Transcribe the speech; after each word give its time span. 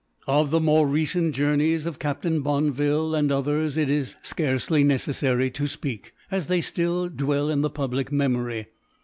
Of 0.25 0.49
the 0.49 0.59
more 0.59 0.87
recent 0.87 1.35
journeys 1.35 1.85
of 1.85 1.99
Captain 1.99 2.41
Bonneville 2.41 3.13
and 3.13 3.31
others 3.31 3.77
it 3.77 3.87
is 3.87 4.15
scarcely 4.23 4.83
necessary 4.83 5.51
to 5.51 5.67
speak, 5.67 6.15
as 6.31 6.47
they 6.47 6.61
still 6.61 7.07
dwell 7.07 7.51
in 7.51 7.61
the 7.61 7.69
public 7.69 8.11
memory. 8.11 8.65